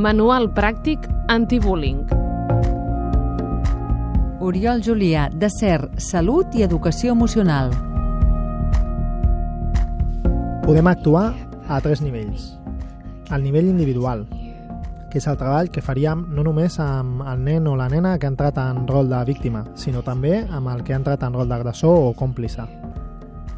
[0.00, 2.06] Manual pràctic antibullying.
[4.40, 7.68] Oriol Julià, de CER, Salut i Educació Emocional.
[10.64, 11.26] Podem actuar
[11.68, 12.48] a tres nivells.
[13.28, 14.24] Al nivell individual,
[15.12, 18.24] que és el treball que faríem no només amb el nen o la nena que
[18.24, 21.52] ha entrat en rol de víctima, sinó també amb el que ha entrat en rol
[21.52, 22.64] d'agressor o còmplice.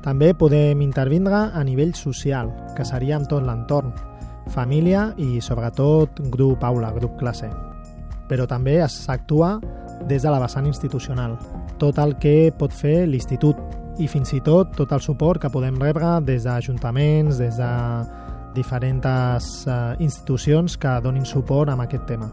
[0.02, 3.94] També podem intervindre a nivell social, que seria amb tot l'entorn,
[4.52, 7.48] família i sobretot grup aula, grup classe.
[8.28, 9.56] Però també s'actua
[10.08, 11.38] des de la vessant institucional,
[11.78, 13.58] tot el que pot fer l'institut
[14.00, 17.72] i fins i tot tot el suport que podem rebre des d'ajuntaments, des de
[18.54, 22.30] diferents eh, institucions que donin suport amb aquest tema.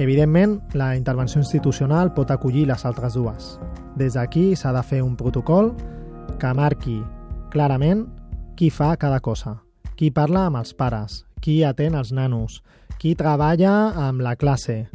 [0.00, 3.58] Evidentment, la intervenció institucional pot acollir les altres dues.
[3.96, 5.74] Des d'aquí s'ha de fer un protocol
[6.40, 7.02] que marqui
[7.50, 8.06] clarament
[8.56, 9.58] qui fa cada cosa,
[10.00, 12.62] qui parla amb els pares, qui atén els nanos,
[12.96, 14.86] qui treballa amb la classe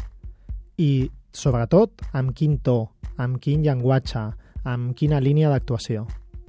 [0.82, 2.88] i, sobretot, amb quin to,
[3.22, 4.24] amb quin llenguatge,
[4.66, 6.08] amb quina línia d'actuació.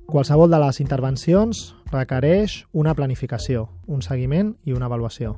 [0.08, 5.34] Qualsevol de les intervencions requereix una planificació, un seguiment i una avaluació.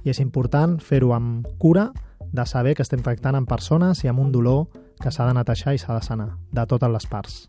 [0.00, 1.90] I és important fer-ho amb cura
[2.32, 5.76] de saber que estem tractant amb persones i amb un dolor que s'ha de netejar
[5.76, 7.42] i s'ha de sanar, de totes les parts.